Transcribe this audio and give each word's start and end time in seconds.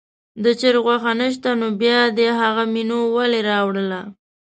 د 0.43 0.45
چرګ 0.59 0.83
غوښه 0.85 1.11
نه 1.19 1.27
شته 1.33 1.49
نو 1.59 1.67
بیا 1.81 1.99
دې 2.17 2.27
هغه 2.41 2.63
مینو 2.73 2.99
ولې 3.15 3.39
راوړله. 3.49 4.01